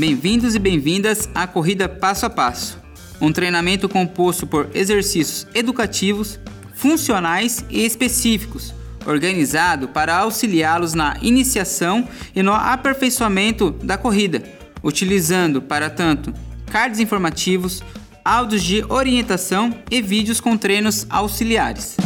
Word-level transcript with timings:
Bem-vindos 0.00 0.54
e 0.54 0.58
bem-vindas 0.58 1.28
à 1.34 1.46
Corrida 1.46 1.86
Passo 1.86 2.24
a 2.24 2.30
Passo, 2.30 2.78
um 3.20 3.30
treinamento 3.30 3.86
composto 3.86 4.46
por 4.46 4.70
exercícios 4.72 5.46
educativos, 5.54 6.40
funcionais 6.72 7.62
e 7.68 7.84
específicos, 7.84 8.72
organizado 9.04 9.88
para 9.88 10.16
auxiliá-los 10.16 10.94
na 10.94 11.18
iniciação 11.20 12.08
e 12.34 12.42
no 12.42 12.54
aperfeiçoamento 12.54 13.72
da 13.72 13.98
corrida, 13.98 14.42
utilizando 14.82 15.60
para 15.60 15.90
tanto 15.90 16.32
cards 16.72 16.98
informativos, 16.98 17.82
áudios 18.24 18.62
de 18.62 18.82
orientação 18.88 19.70
e 19.90 20.00
vídeos 20.00 20.40
com 20.40 20.56
treinos 20.56 21.06
auxiliares. 21.10 21.98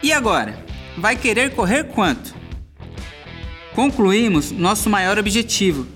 E 0.00 0.12
agora? 0.12 0.63
Vai 0.96 1.16
querer 1.16 1.50
correr 1.50 1.84
quanto? 1.84 2.34
Concluímos 3.74 4.52
nosso 4.52 4.88
maior 4.88 5.18
objetivo. 5.18 5.86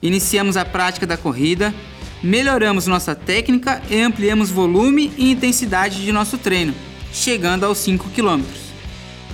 Iniciamos 0.00 0.56
a 0.56 0.64
prática 0.64 1.06
da 1.06 1.16
corrida, 1.16 1.74
melhoramos 2.22 2.86
nossa 2.86 3.14
técnica 3.14 3.82
e 3.90 4.00
ampliamos 4.00 4.50
volume 4.50 5.12
e 5.16 5.32
intensidade 5.32 6.04
de 6.04 6.12
nosso 6.12 6.38
treino, 6.38 6.74
chegando 7.12 7.64
aos 7.64 7.78
5 7.78 8.10
km. 8.10 8.42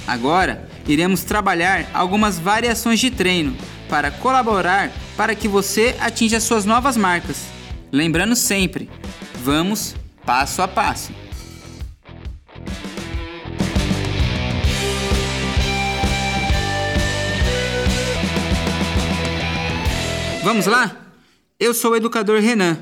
Agora, 0.07 0.69
iremos 0.87 1.23
trabalhar 1.23 1.91
algumas 1.93 2.39
variações 2.39 2.99
de 2.99 3.11
treino 3.11 3.55
para 3.89 4.11
colaborar 4.11 4.91
para 5.17 5.35
que 5.35 5.49
você 5.49 5.95
atinja 6.01 6.41
suas 6.41 6.65
novas 6.65 6.97
marcas. 6.97 7.45
Lembrando 7.93 8.35
sempre, 8.35 8.89
vamos 9.45 9.95
passo 10.25 10.63
a 10.63 10.69
passo. 10.69 11.13
Vamos 20.51 20.67
lá? 20.67 21.13
Eu 21.61 21.73
sou 21.73 21.93
o 21.93 21.97
educador 21.97 22.41
Renan 22.41 22.77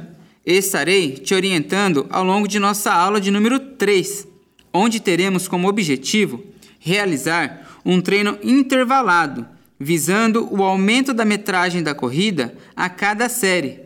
e 0.47 0.55
estarei 0.55 1.12
te 1.12 1.34
orientando 1.34 2.06
ao 2.08 2.25
longo 2.25 2.48
de 2.48 2.58
nossa 2.58 2.91
aula 2.91 3.20
de 3.20 3.30
número 3.30 3.60
3, 3.60 4.27
onde 4.72 4.98
teremos 4.98 5.47
como 5.47 5.69
objetivo 5.69 6.42
realizar 6.78 7.78
um 7.84 8.00
treino 8.00 8.38
intervalado, 8.42 9.47
visando 9.78 10.48
o 10.50 10.62
aumento 10.62 11.12
da 11.12 11.27
metragem 11.27 11.83
da 11.83 11.94
corrida 11.94 12.56
a 12.75 12.88
cada 12.88 13.28
série. 13.28 13.80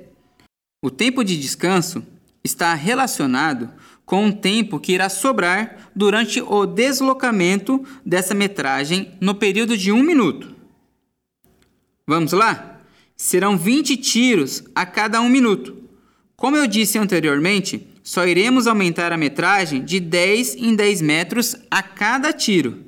O 0.81 0.89
tempo 0.89 1.25
de 1.25 1.37
descanso 1.37 2.07
está 2.45 2.75
relacionado 2.75 3.69
com 4.07 4.29
o 4.29 4.33
tempo 4.33 4.79
que 4.79 4.93
irá 4.93 5.09
sobrar 5.09 5.91
durante 5.93 6.41
o 6.41 6.67
deslocamento 6.67 7.85
dessa 8.07 8.33
metragem 8.33 9.11
no 9.21 9.35
período 9.35 9.77
de 9.77 9.91
um 9.91 10.05
minuto. 10.05 10.55
Vamos 12.07 12.31
lá? 12.31 12.72
Serão 13.23 13.57
20 13.57 13.97
tiros 13.99 14.65
a 14.75 14.85
cada 14.85 15.21
um 15.21 15.29
minuto. 15.29 15.77
Como 16.35 16.57
eu 16.57 16.67
disse 16.67 16.99
anteriormente, 16.99 17.87
só 18.03 18.27
iremos 18.27 18.67
aumentar 18.67 19.13
a 19.13 19.17
metragem 19.17 19.85
de 19.85 20.01
10 20.01 20.57
em 20.57 20.75
10 20.75 21.01
metros 21.03 21.55
a 21.71 21.85
cada 21.85 22.33
tiro. 22.33 22.83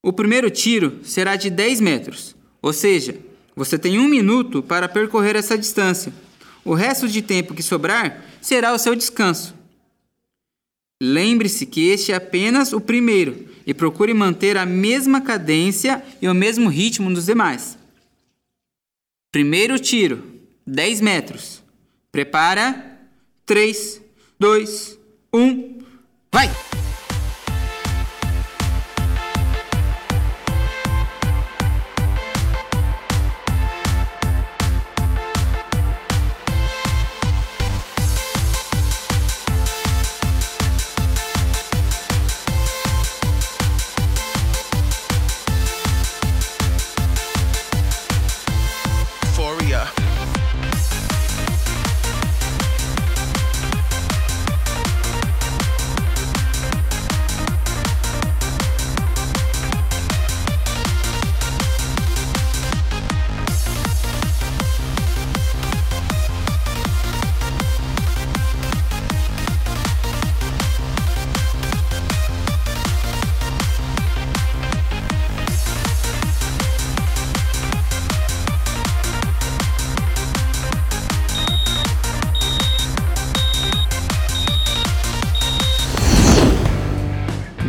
O 0.00 0.12
primeiro 0.12 0.48
tiro 0.48 1.00
será 1.02 1.34
de 1.34 1.50
10 1.50 1.80
metros, 1.80 2.36
ou 2.62 2.72
seja, 2.72 3.18
você 3.56 3.76
tem 3.76 3.98
um 3.98 4.06
minuto 4.06 4.62
para 4.62 4.88
percorrer 4.88 5.34
essa 5.34 5.58
distância. 5.58 6.14
O 6.64 6.72
resto 6.72 7.08
de 7.08 7.20
tempo 7.20 7.52
que 7.52 7.64
sobrar 7.64 8.24
será 8.40 8.72
o 8.72 8.78
seu 8.78 8.94
descanso. 8.94 9.56
Lembre-se 11.02 11.66
que 11.66 11.88
este 11.88 12.12
é 12.12 12.14
apenas 12.14 12.72
o 12.72 12.80
primeiro 12.80 13.48
e 13.66 13.74
procure 13.74 14.14
manter 14.14 14.56
a 14.56 14.64
mesma 14.64 15.20
cadência 15.20 16.00
e 16.22 16.28
o 16.28 16.34
mesmo 16.34 16.68
ritmo 16.68 17.12
dos 17.12 17.26
demais. 17.26 17.79
Primeiro 19.32 19.78
tiro, 19.78 20.40
10 20.66 21.00
metros. 21.00 21.62
Prepara. 22.10 22.98
3, 23.46 24.00
2, 24.38 24.98
1, 25.32 25.78
vai! 26.32 26.48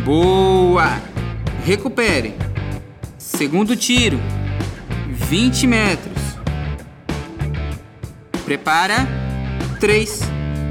Boa! 0.04 1.00
Recupere. 1.64 2.34
Segundo 3.16 3.76
tiro. 3.76 4.18
20 5.06 5.66
metros. 5.66 6.18
Prepara. 8.44 9.06
3, 9.78 10.20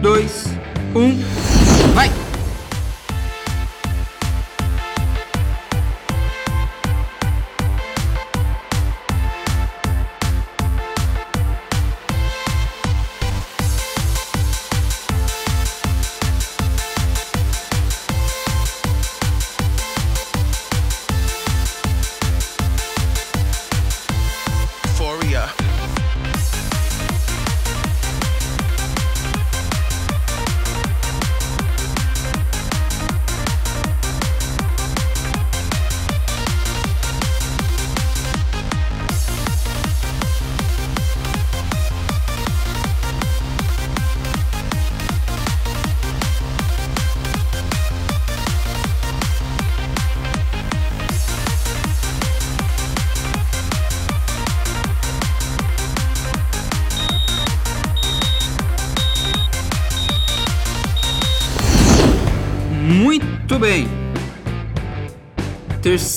2, 0.02 0.46
1. 0.94 1.94
Vai! 1.94 2.31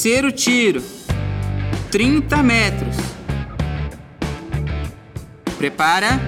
Terceiro 0.05 0.31
tiro. 0.31 0.83
30 1.91 2.43
metros. 2.43 2.95
Prepara. 5.56 6.21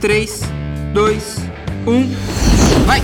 3, 0.00 0.40
2, 0.94 1.36
1. 1.86 2.86
Vai! 2.86 3.02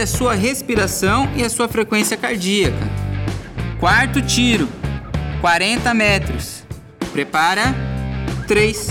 A 0.00 0.06
sua 0.06 0.34
respiração 0.34 1.28
e 1.34 1.44
a 1.44 1.50
sua 1.50 1.68
frequência 1.68 2.16
cardíaca. 2.16 2.88
Quarto 3.78 4.20
tiro, 4.22 4.68
40 5.40 5.94
metros. 5.94 6.64
Prepara. 7.12 7.74
3, 8.46 8.88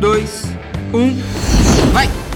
2, 0.00 0.42
1, 0.92 1.92
vai! 1.92 2.27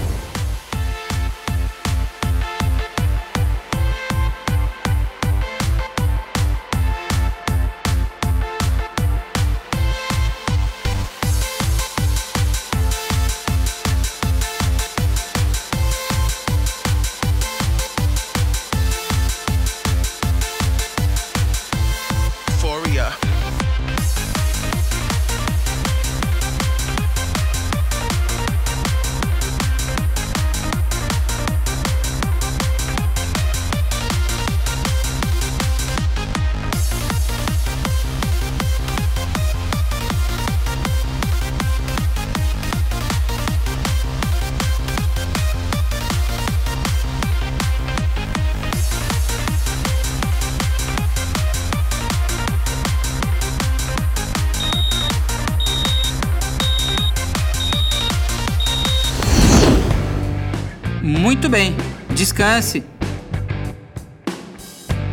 Descanse. 62.43 62.83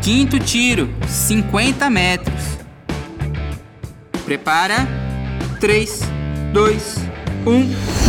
Quinto 0.03 0.39
tiro, 0.41 0.89
50 1.07 1.89
metros. 1.89 2.59
Prepara. 4.25 4.89
3, 5.61 6.01
2, 6.55 6.97
1, 7.45 8.00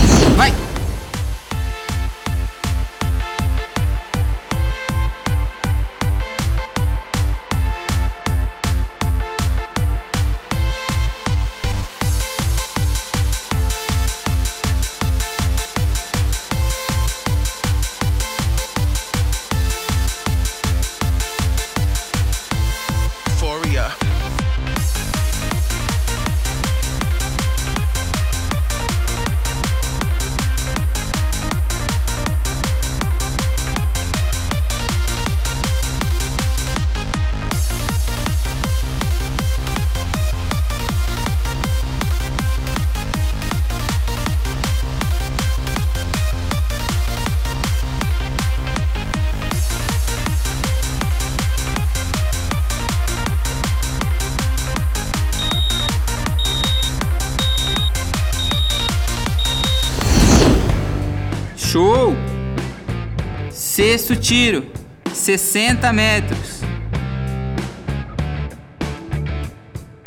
tiro, 64.32 64.66
60 65.14 65.92
metros. 65.92 66.62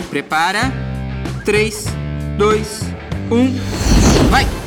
Prepara. 0.09 0.73
3, 1.45 1.85
2, 2.39 2.81
1, 3.31 4.31
vai! 4.31 4.64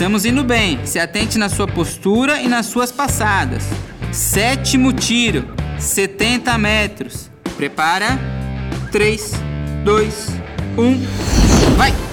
Estamos 0.00 0.24
indo 0.24 0.42
bem. 0.42 0.80
Se 0.86 0.98
atente 0.98 1.36
na 1.36 1.50
sua 1.50 1.66
postura 1.66 2.40
e 2.40 2.48
nas 2.48 2.64
suas 2.64 2.90
passadas. 2.90 3.64
Sétimo 4.10 4.94
tiro, 4.94 5.54
70 5.78 6.56
metros. 6.56 7.30
Prepara. 7.54 8.18
3, 8.90 9.32
2, 9.84 10.28
1, 10.78 11.76
vai! 11.76 12.09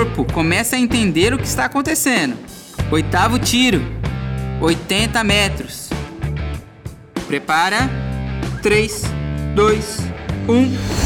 Corpo 0.00 0.24
começa 0.32 0.76
a 0.76 0.78
entender 0.78 1.34
o 1.34 1.38
que 1.38 1.44
está 1.44 1.66
acontecendo. 1.66 2.34
Oitavo 2.90 3.38
tiro, 3.38 3.82
80 4.58 5.22
metros. 5.22 5.90
Prepara. 7.26 7.90
3, 8.62 9.02
2, 9.54 9.98
1. 10.48 10.99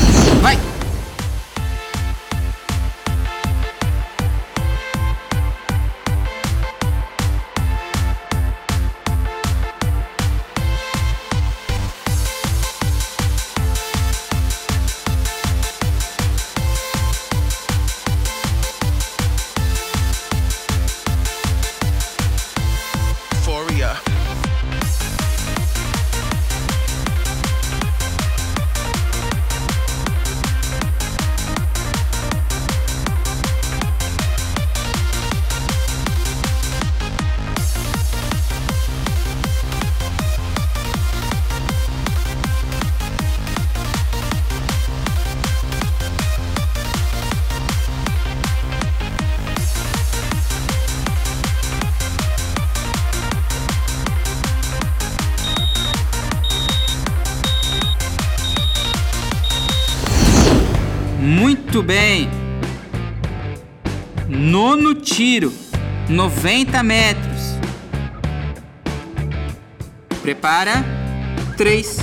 Muito 61.25 61.83
bem. 61.83 62.29
Nono 64.29 64.95
tiro, 64.95 65.51
90 66.07 66.83
metros. 66.83 67.59
Prepara. 70.21 70.85
3, 71.57 71.99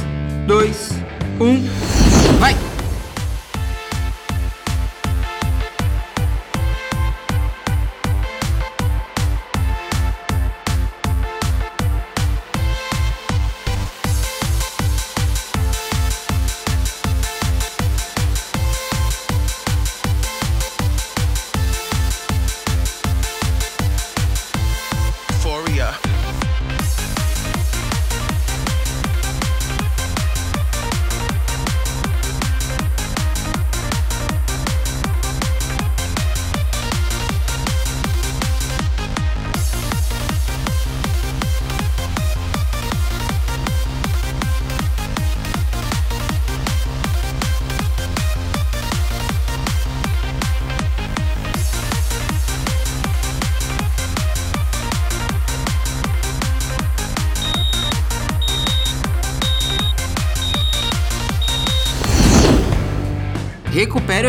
2, 0.48 0.90
1. 1.40 2.40
Vai! 2.40 2.71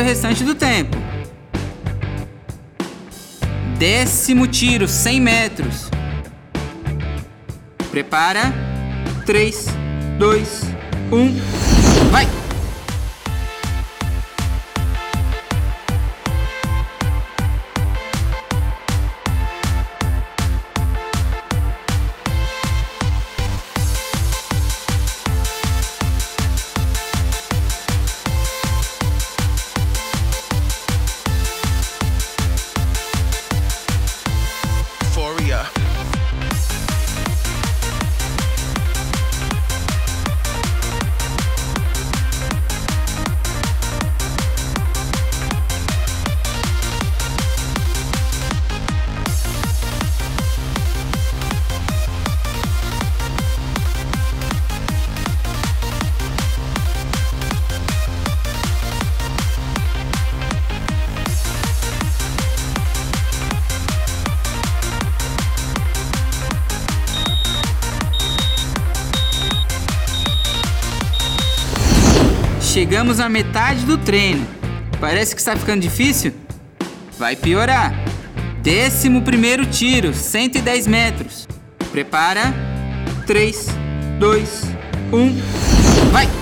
O 0.02 0.04
restante 0.04 0.44
do 0.44 0.54
tempo. 0.54 0.97
Décimo 3.78 4.47
tiro, 4.47 4.87
100 4.87 5.21
metros. 5.21 5.90
Prepara. 7.90 8.52
3, 9.25 9.66
2, 10.18 10.62
1. 11.12 12.11
Vai! 12.11 12.42
Chegamos 72.93 73.21
à 73.21 73.27
metade 73.27 73.87
do 73.87 73.97
treino. 73.97 74.47
Parece 75.01 75.35
que 75.35 75.41
está 75.41 75.57
ficando 75.57 75.81
difícil? 75.81 76.35
Vai 77.19 77.35
piorar. 77.35 77.95
Décimo 78.63 79.23
primeiro 79.23 79.65
tiro, 79.65 80.13
110 80.13 80.87
metros. 80.89 81.49
Prepara. 81.91 82.53
3, 83.27 83.67
2, 84.19 84.63
1. 85.11 86.11
Vai! 86.13 86.42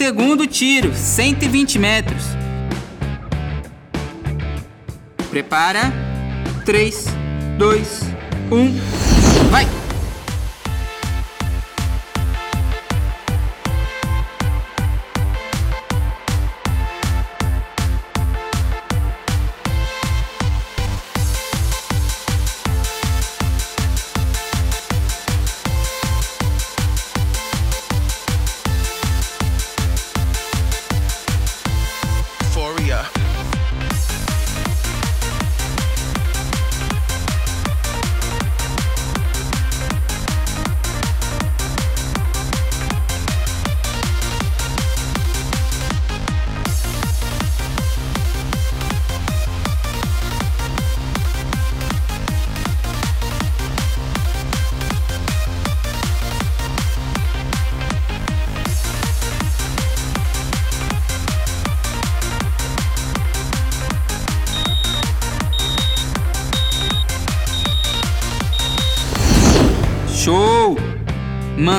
Segundo 0.00 0.46
tiro, 0.46 0.94
120 0.94 1.78
metros. 1.78 2.24
Prepara. 5.28 5.92
3, 6.64 7.04
2, 7.58 8.00
1. 8.50 8.99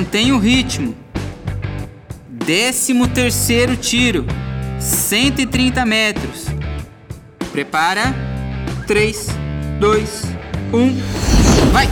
Mantenha 0.02 0.34
o 0.34 0.40
ritmo. 0.40 0.96
Décimo 2.28 3.08
terceiro 3.08 3.78
tiro, 3.78 4.26
130 4.80 5.86
metros. 5.86 6.48
Prepara. 7.52 8.12
3, 8.88 9.28
2, 9.80 10.24
1. 10.74 11.72
Vai! 11.72 11.88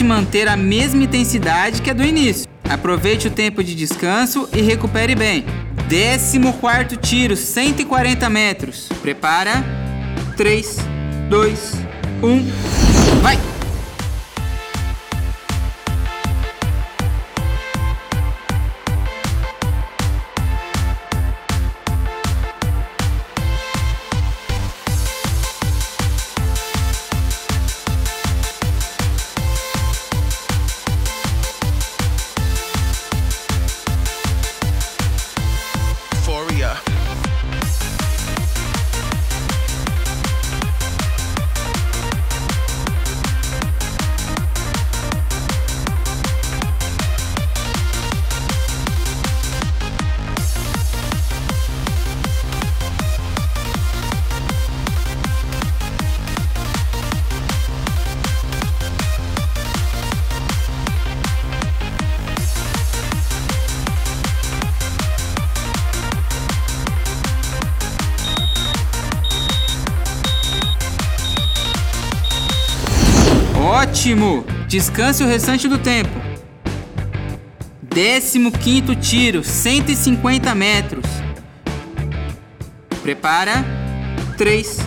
Tente 0.00 0.08
manter 0.08 0.48
a 0.48 0.56
mesma 0.56 1.02
intensidade 1.02 1.82
que 1.82 1.90
a 1.90 1.92
do 1.92 2.02
início. 2.02 2.48
Aproveite 2.66 3.28
o 3.28 3.30
tempo 3.30 3.62
de 3.62 3.74
descanso 3.74 4.48
e 4.50 4.62
recupere 4.62 5.14
bem. 5.14 5.44
Décimo 5.88 6.54
quarto 6.54 6.96
tiro, 6.96 7.36
140 7.36 8.30
metros. 8.30 8.88
Prepara. 9.02 9.62
3, 10.38 10.78
2, 11.28 11.72
1. 12.22 13.20
Vai! 13.20 13.59
Ótimo! 74.00 74.46
Descanse 74.66 75.22
o 75.22 75.26
restante 75.26 75.68
do 75.68 75.76
tempo. 75.76 76.08
Décimo 77.82 78.50
quinto 78.50 78.96
tiro, 78.96 79.44
150 79.44 80.54
metros. 80.54 81.04
Prepara. 83.02 83.62
3, 84.38 84.78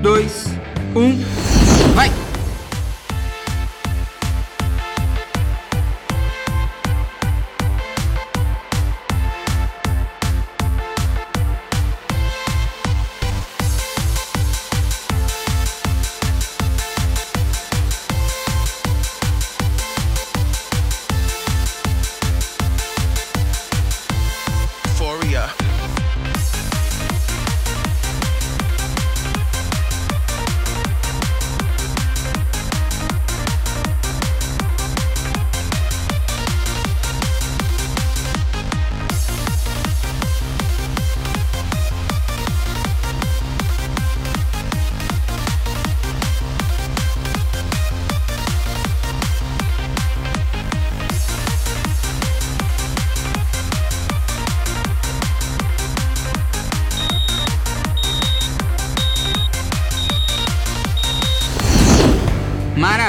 2, 0.00 0.46
1. 0.96 1.41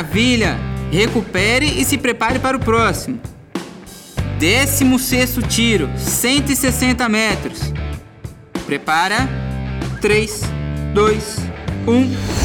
Maravilha! 0.04 0.60
Recupere 0.92 1.66
e 1.66 1.86
se 1.86 1.98
prepare 1.98 2.38
para 2.38 2.58
o 2.58 2.60
próximo. 2.60 3.22
Décimo 4.38 5.00
sexto 5.00 5.42
tiro, 5.42 5.90
160 5.98 7.08
metros. 7.08 7.74
Prepara. 8.66 9.30
3, 10.02 10.42
2, 10.94 11.38
1. 11.88 12.43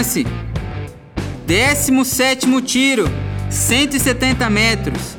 Descanse. 0.00 0.24
17 1.46 2.46
tiro, 2.62 3.04
170 3.50 4.48
metros. 4.48 5.16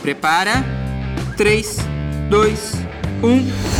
Prepara. 0.00 0.64
3, 1.36 1.76
2, 2.30 2.72
1. 3.22 3.77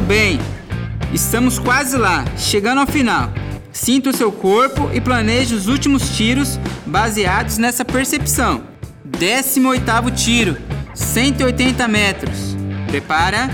Muito 0.00 0.08
bem! 0.08 0.40
Estamos 1.12 1.58
quase 1.58 1.94
lá, 1.94 2.24
chegando 2.38 2.80
ao 2.80 2.86
final. 2.86 3.30
Sinta 3.70 4.08
o 4.08 4.16
seu 4.16 4.32
corpo 4.32 4.88
e 4.94 5.00
planeje 5.00 5.54
os 5.54 5.68
últimos 5.68 6.16
tiros 6.16 6.58
baseados 6.86 7.58
nessa 7.58 7.84
percepção. 7.84 8.62
18º 9.06 10.10
tiro, 10.14 10.56
180 10.94 11.86
metros. 11.86 12.56
Prepara. 12.88 13.50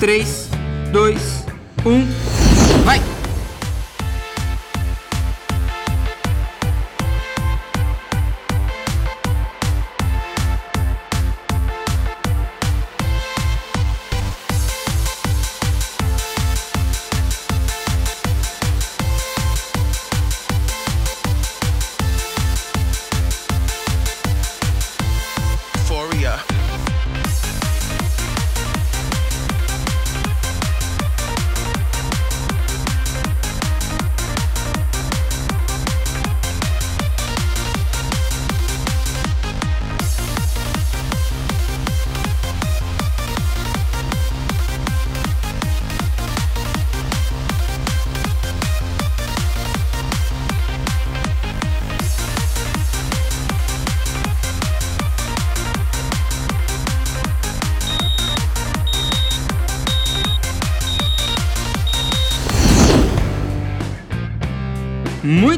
3, 0.00 0.48
2, 0.92 1.44
1. 1.84 2.45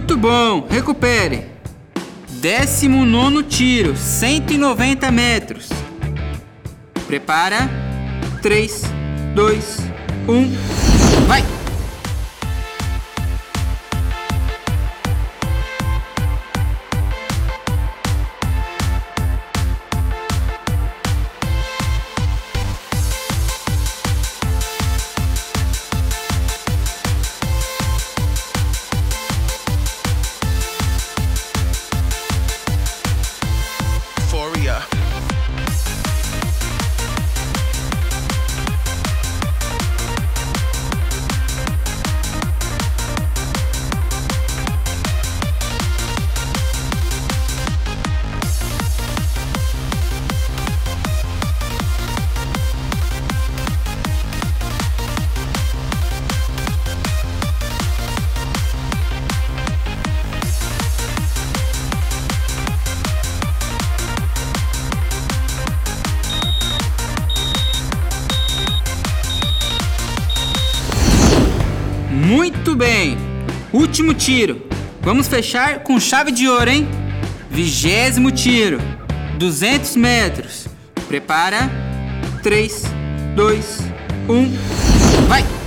Muito 0.08 0.22
bom, 0.22 0.66
recupere. 0.70 1.44
19 2.30 3.42
tiro, 3.42 3.94
190 3.94 5.10
metros. 5.10 5.68
Prepara. 7.06 7.68
3, 8.40 8.84
2, 9.34 9.80
1. 10.26 11.26
Vai! 11.26 11.57
Último 73.98 74.14
tiro. 74.14 74.62
Vamos 75.00 75.26
fechar 75.26 75.80
com 75.80 75.98
chave 75.98 76.30
de 76.30 76.48
ouro, 76.48 76.70
hein? 76.70 76.86
Vigésimo 77.50 78.30
tiro. 78.30 78.78
200 79.40 79.96
metros. 79.96 80.68
Prepara. 81.08 81.68
3, 82.40 82.84
2, 83.34 83.78
1. 84.28 85.26
Vai! 85.26 85.57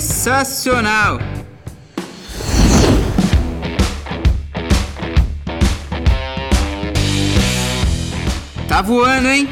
Sensacional! 0.00 1.18
Tá 8.68 8.82
voando, 8.82 9.28
hein? 9.28 9.48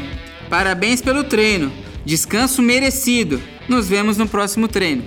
Parabéns 0.49 1.01
pelo 1.01 1.23
treino. 1.23 1.71
Descanso 2.05 2.61
merecido. 2.61 3.41
Nos 3.67 3.89
vemos 3.89 4.17
no 4.17 4.27
próximo 4.27 4.67
treino. 4.67 5.03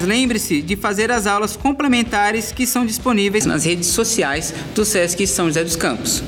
Lembre-se 0.00 0.60
de 0.60 0.74
fazer 0.76 1.10
as 1.12 1.26
aulas 1.26 1.56
complementares 1.56 2.50
que 2.50 2.66
são 2.66 2.84
disponíveis 2.84 3.46
nas 3.46 3.64
redes 3.64 3.86
sociais 3.86 4.52
do 4.74 4.84
SESC 4.84 5.26
São 5.26 5.46
José 5.46 5.62
dos 5.62 5.76
Campos. 5.76 6.22